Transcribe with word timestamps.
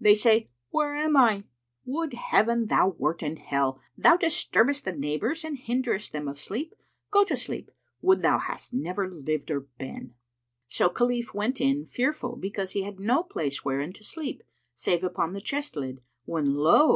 "They 0.00 0.14
say, 0.14 0.50
'Where 0.70 0.94
am 0.94 1.16
I?'" 1.16 1.42
"Would 1.84 2.12
Heaven 2.14 2.66
thou 2.68 2.90
wert 2.96 3.24
in 3.24 3.38
Hell! 3.38 3.80
Thou 3.98 4.16
disturbest 4.16 4.84
the 4.84 4.92
neighbours 4.92 5.42
and 5.42 5.58
hinderest 5.58 6.12
them 6.12 6.28
of 6.28 6.38
sleep. 6.38 6.74
Go 7.10 7.24
to 7.24 7.36
sleep, 7.36 7.72
would 8.00 8.22
thou 8.22 8.38
hadst 8.38 8.72
never 8.72 9.10
lived 9.10 9.50
nor 9.50 9.66
been!" 9.78 10.14
So 10.68 10.88
Khalif 10.88 11.34
went 11.34 11.60
in 11.60 11.86
fearful 11.86 12.36
because 12.36 12.70
he 12.70 12.84
had 12.84 13.00
no 13.00 13.24
place 13.24 13.64
wherein 13.64 13.92
to 13.94 14.04
sleep 14.04 14.44
save 14.76 15.02
upon 15.02 15.32
the 15.32 15.40
chest 15.40 15.74
lid 15.74 16.00
when 16.24 16.54
lo! 16.54 16.92